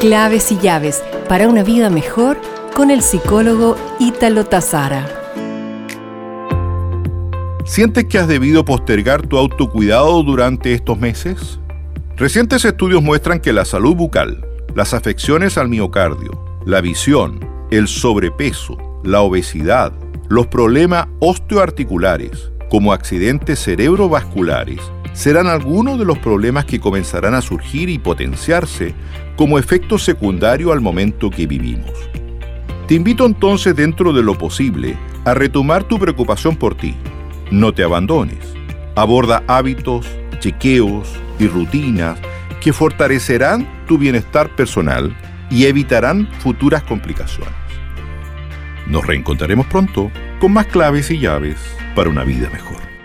Claves 0.00 0.50
y 0.50 0.56
llaves 0.58 1.04
para 1.28 1.46
una 1.46 1.62
vida 1.62 1.90
mejor 1.90 2.40
con 2.74 2.90
el 2.90 3.02
psicólogo 3.02 3.76
Ítalo 3.98 4.46
Tazara. 4.46 5.06
¿Sientes 7.66 8.06
que 8.06 8.16
has 8.16 8.26
debido 8.26 8.64
postergar 8.64 9.26
tu 9.26 9.36
autocuidado 9.36 10.22
durante 10.22 10.72
estos 10.72 10.98
meses? 10.98 11.60
Recientes 12.16 12.64
estudios 12.64 13.02
muestran 13.02 13.40
que 13.40 13.52
la 13.52 13.66
salud 13.66 13.94
bucal, 13.94 14.42
las 14.74 14.94
afecciones 14.94 15.58
al 15.58 15.68
miocardio, 15.68 16.30
la 16.64 16.80
visión, 16.80 17.46
el 17.70 17.86
sobrepeso, 17.86 18.78
la 19.04 19.20
obesidad, 19.20 19.92
los 20.30 20.46
problemas 20.46 21.08
osteoarticulares, 21.18 22.50
como 22.70 22.94
accidentes 22.94 23.62
cerebrovasculares, 23.62 24.80
serán 25.12 25.46
algunos 25.46 25.98
de 25.98 26.04
los 26.04 26.18
problemas 26.18 26.64
que 26.64 26.80
comenzarán 26.80 27.34
a 27.34 27.42
surgir 27.42 27.88
y 27.88 27.98
potenciarse 27.98 28.94
como 29.36 29.58
efecto 29.58 29.98
secundario 29.98 30.72
al 30.72 30.80
momento 30.80 31.30
que 31.30 31.46
vivimos. 31.46 31.92
Te 32.86 32.94
invito 32.94 33.26
entonces 33.26 33.74
dentro 33.76 34.12
de 34.12 34.22
lo 34.22 34.36
posible 34.36 34.96
a 35.24 35.34
retomar 35.34 35.84
tu 35.84 35.98
preocupación 35.98 36.56
por 36.56 36.74
ti. 36.74 36.94
No 37.50 37.72
te 37.72 37.82
abandones. 37.82 38.38
Aborda 38.96 39.42
hábitos, 39.46 40.06
chequeos 40.40 41.08
y 41.38 41.46
rutinas 41.46 42.18
que 42.60 42.72
fortalecerán 42.72 43.66
tu 43.86 43.98
bienestar 43.98 44.54
personal 44.56 45.16
y 45.50 45.66
evitarán 45.66 46.28
futuras 46.40 46.82
complicaciones. 46.82 47.54
Nos 48.86 49.06
reencontraremos 49.06 49.66
pronto 49.66 50.10
con 50.40 50.52
más 50.52 50.66
claves 50.66 51.10
y 51.10 51.18
llaves 51.18 51.56
para 51.94 52.10
una 52.10 52.24
vida 52.24 52.50
mejor. 52.50 52.99